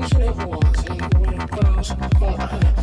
[0.00, 2.79] things you never want, and when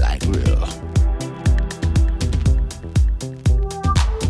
[0.00, 0.66] like real.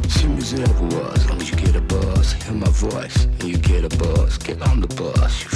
[0.08, 1.16] See, it ever was.
[1.16, 4.38] As long as you get a buzz, hear my voice, and you get a buzz.
[4.38, 5.53] Get on the bus.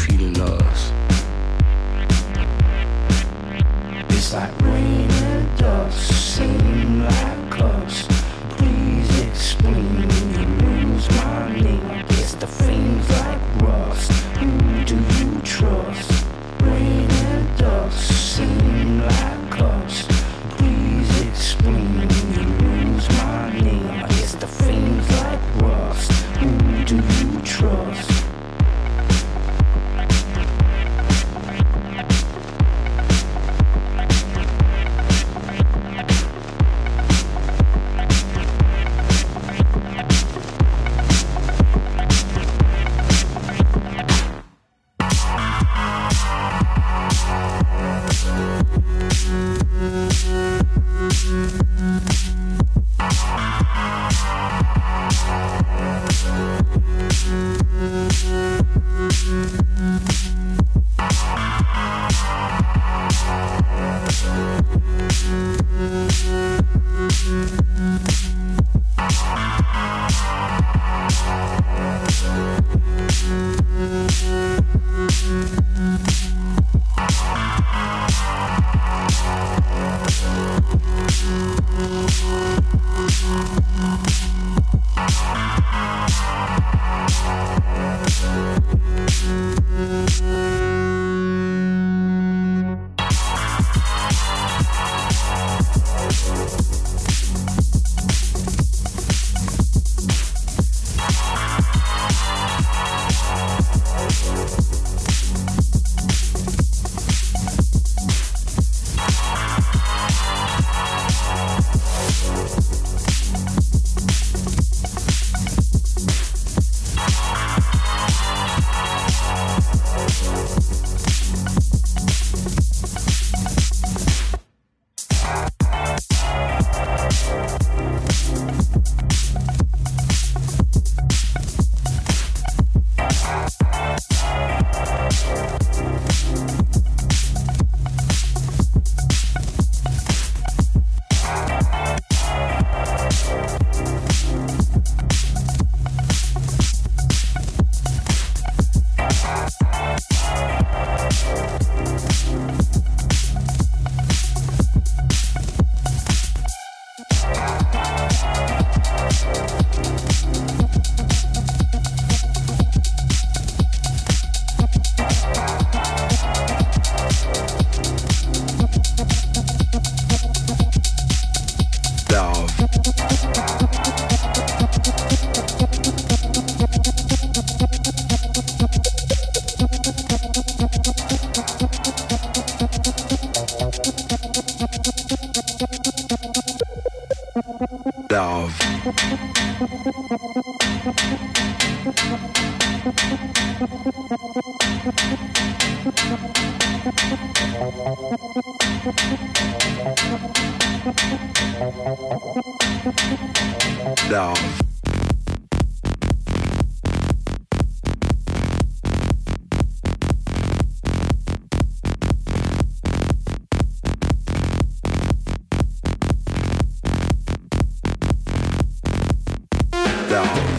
[220.08, 220.57] down.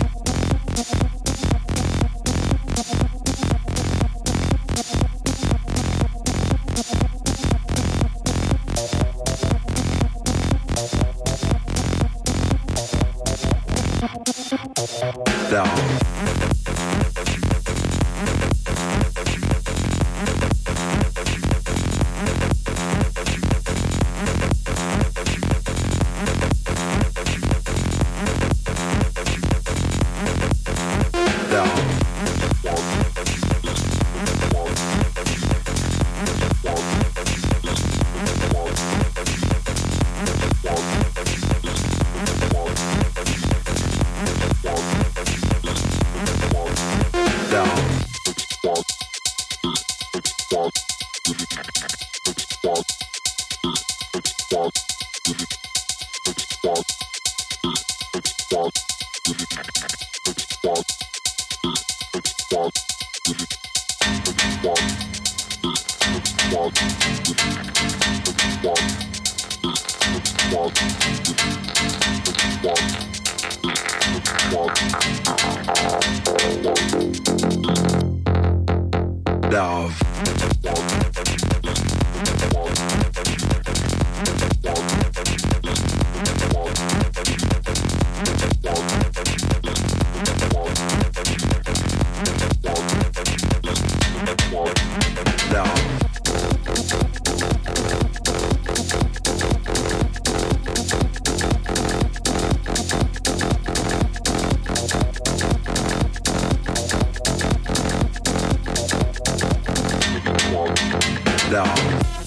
[111.50, 112.19] dog.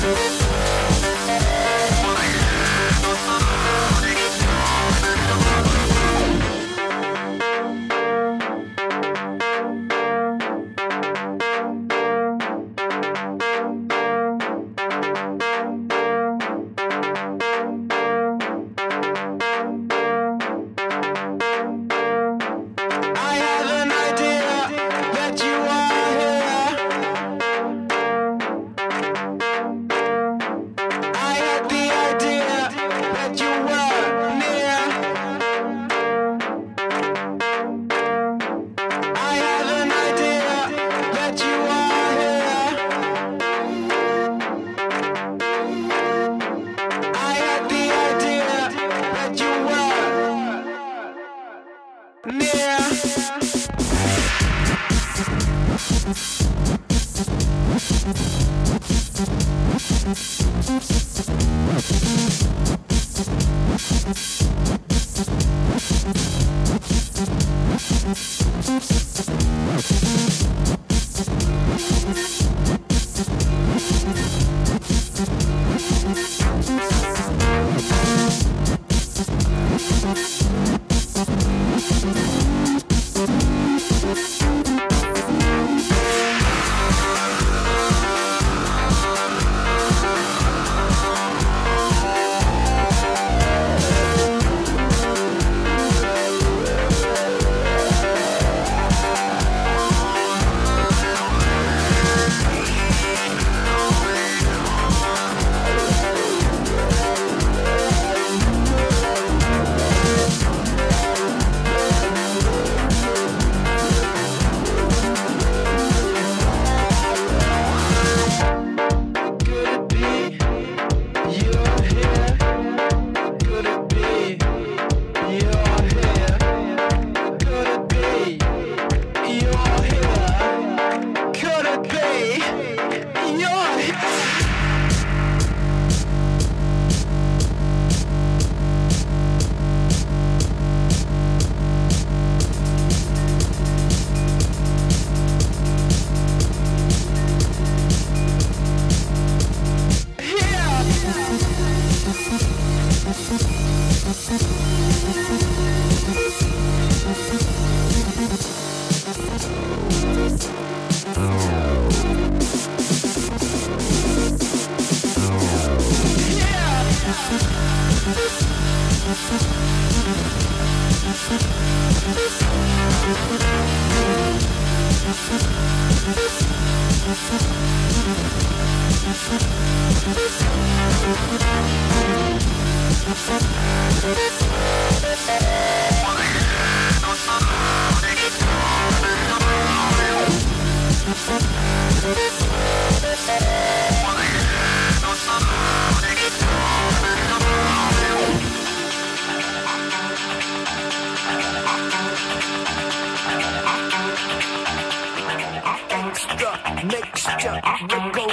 [0.00, 0.57] Thank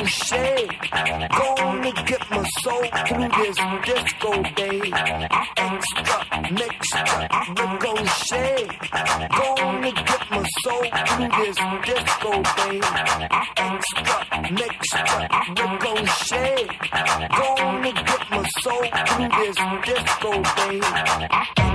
[0.05, 0.69] shade.
[0.91, 4.81] Gonna get my soul through this disco day.
[5.57, 6.17] Extra,
[6.51, 7.05] mixture,
[7.49, 7.93] Rico.
[9.37, 12.79] Gonna get my soul through this disco day.
[13.57, 14.17] Extra,
[14.51, 15.05] mixture,
[15.55, 15.91] Rico.
[17.37, 21.74] Gonna get my soul through this disco day.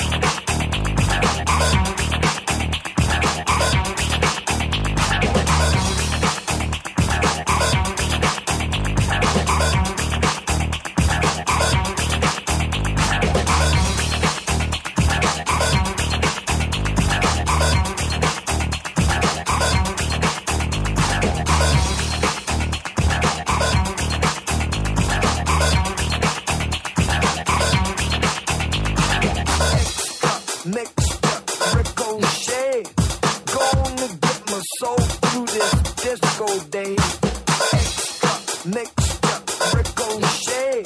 [39.69, 40.83] Ricochet,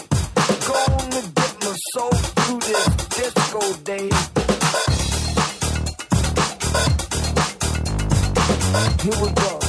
[0.67, 4.09] gonna get my soul through this disco day.
[9.01, 9.64] Here we go.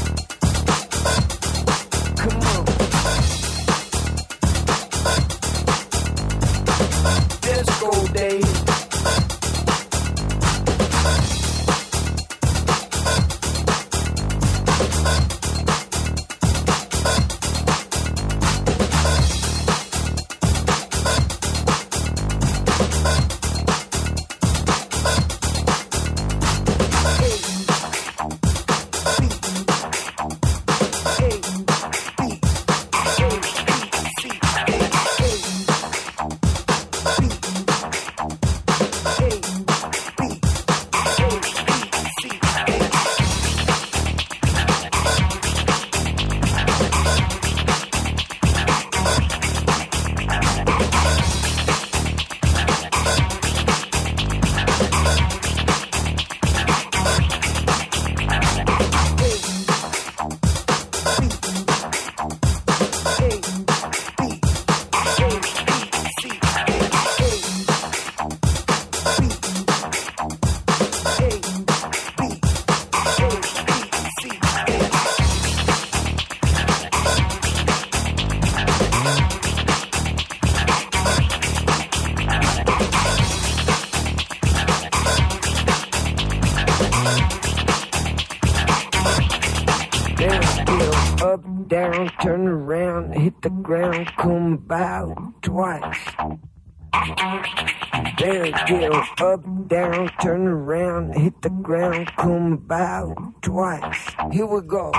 [101.43, 104.15] The ground, come about twice.
[104.33, 104.93] Here we go.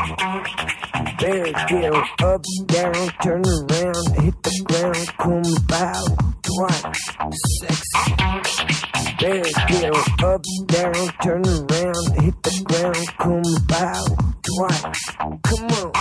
[1.19, 6.09] There go, up, down, turn around, hit the ground, come about
[6.43, 7.01] twice.
[7.59, 8.11] Sexy.
[9.19, 9.91] There go,
[10.27, 14.09] up, down, turn around, hit the ground, come about
[14.43, 15.03] twice.
[15.47, 15.91] Come on.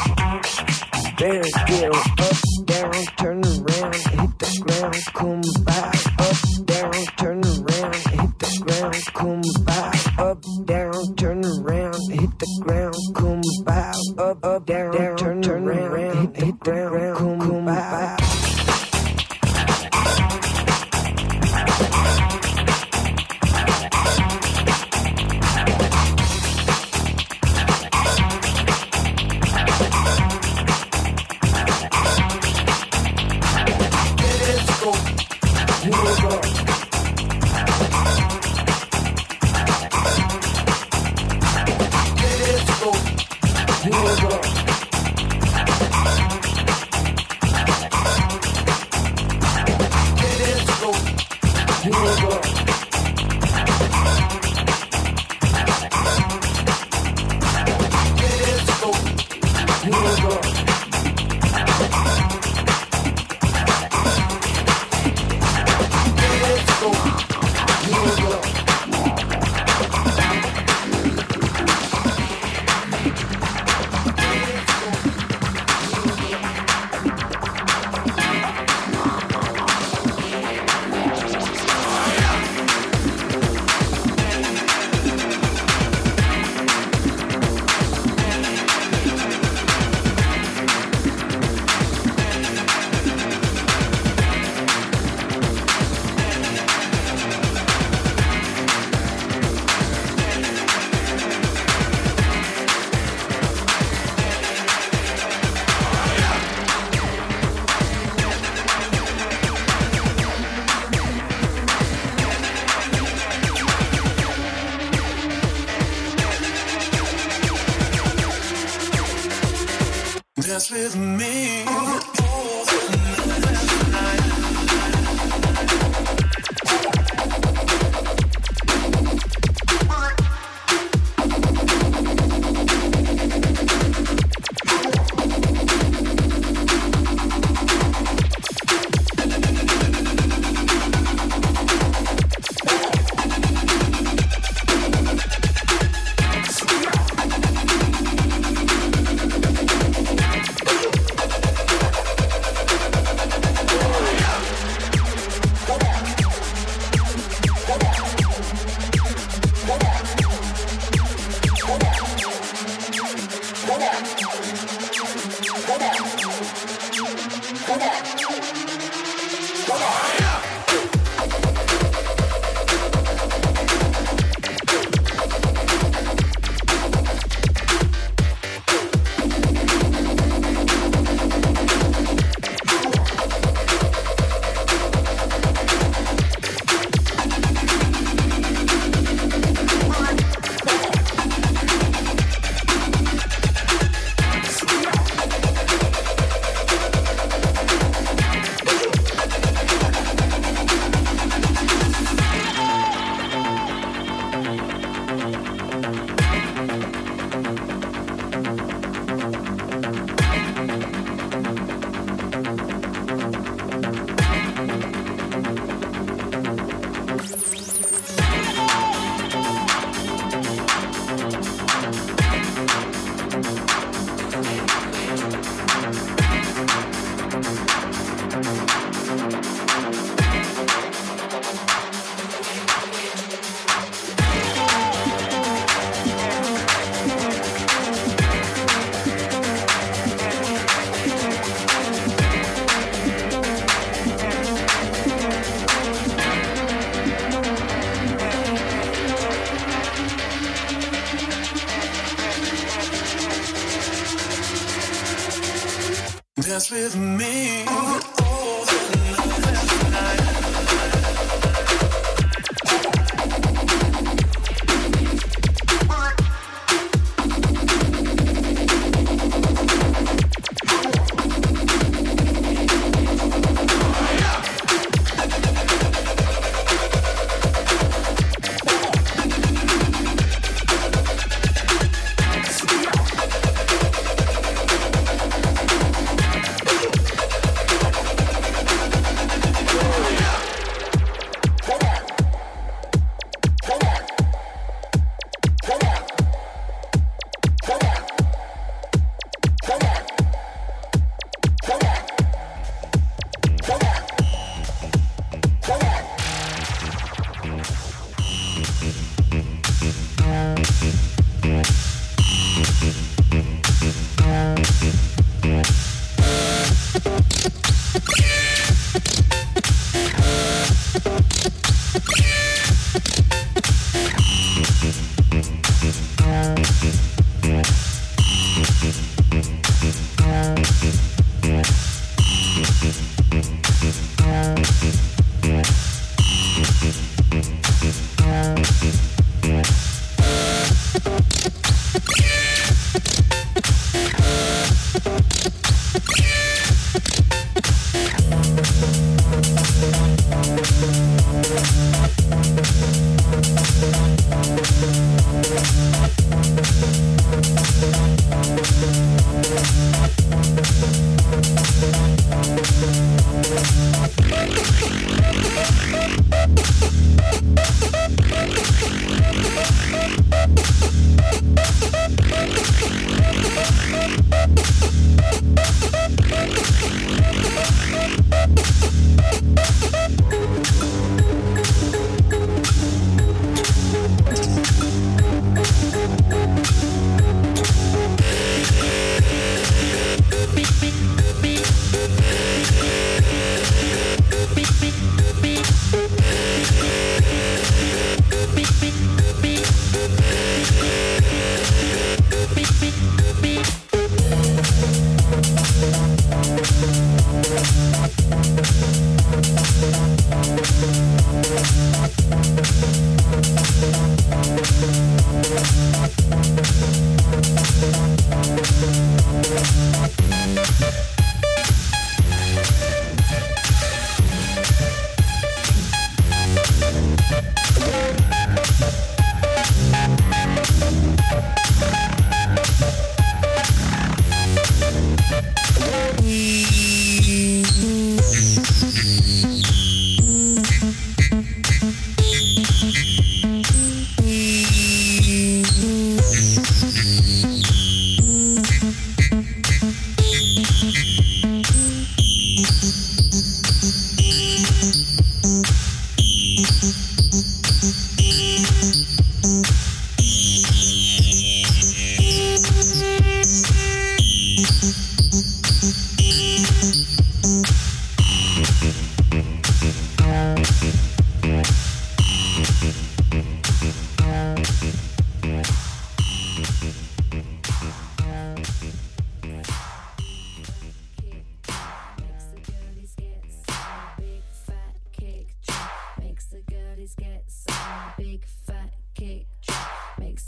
[1.19, 7.95] There go, up, down, turn around, hit the ground, come back, up, down, turn around,
[7.95, 9.96] hit the ground, come back,
[10.37, 12.95] up, down, turn around, hit the ground,
[13.65, 17.69] back, up, up, down, down turn, turn around, hit the ground, come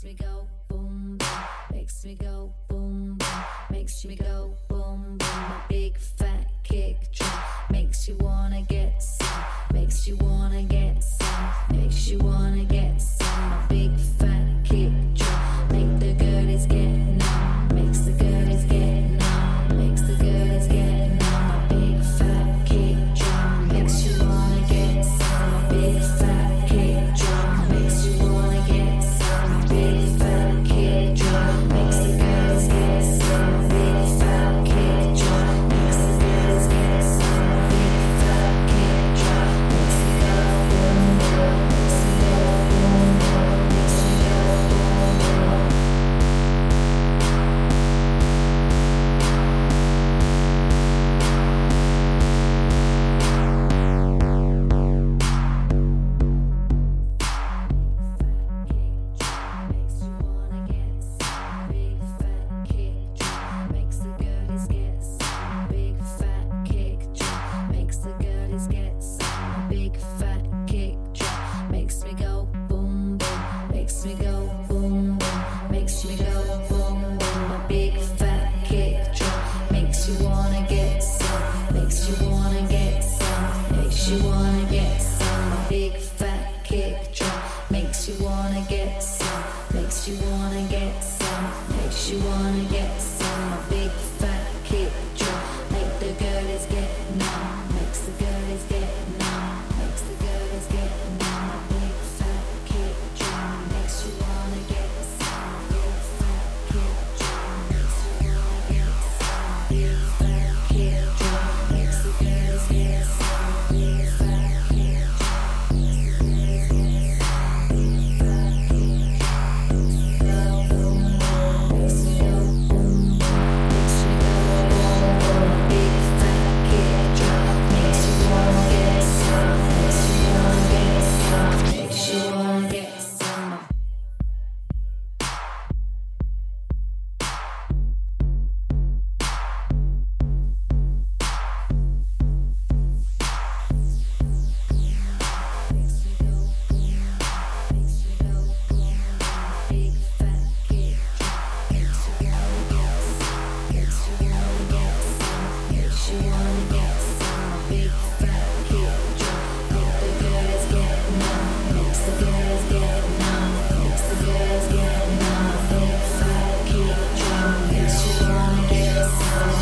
[0.08, 0.47] Big fat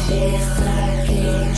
[0.08, 1.52] Feels like a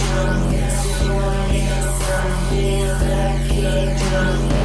[4.08, 4.57] drum.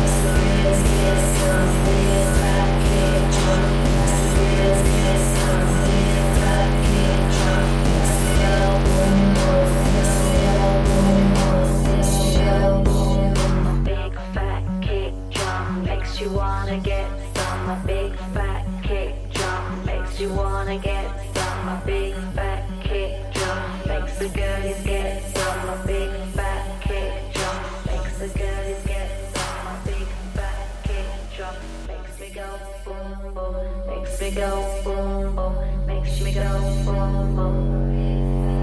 [34.33, 36.41] Go boom boom, makes me go
[36.85, 38.62] boom boom.